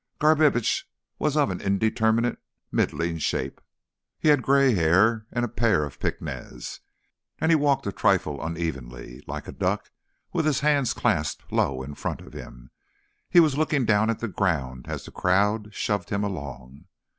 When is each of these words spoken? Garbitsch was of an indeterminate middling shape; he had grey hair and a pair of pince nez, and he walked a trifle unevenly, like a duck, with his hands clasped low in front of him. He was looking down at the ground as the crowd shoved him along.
Garbitsch 0.19 0.85
was 1.19 1.37
of 1.37 1.51
an 1.51 1.61
indeterminate 1.61 2.39
middling 2.71 3.19
shape; 3.19 3.61
he 4.17 4.29
had 4.29 4.41
grey 4.41 4.73
hair 4.73 5.27
and 5.31 5.45
a 5.45 5.47
pair 5.47 5.83
of 5.85 5.99
pince 5.99 6.19
nez, 6.19 6.79
and 7.37 7.51
he 7.51 7.55
walked 7.55 7.85
a 7.85 7.91
trifle 7.91 8.43
unevenly, 8.43 9.21
like 9.27 9.47
a 9.47 9.51
duck, 9.51 9.91
with 10.33 10.47
his 10.47 10.61
hands 10.61 10.95
clasped 10.95 11.51
low 11.51 11.83
in 11.83 11.93
front 11.93 12.19
of 12.21 12.33
him. 12.33 12.71
He 13.29 13.39
was 13.39 13.59
looking 13.59 13.85
down 13.85 14.09
at 14.09 14.17
the 14.21 14.27
ground 14.27 14.87
as 14.89 15.05
the 15.05 15.11
crowd 15.11 15.71
shoved 15.71 16.09
him 16.09 16.23
along. 16.23 16.85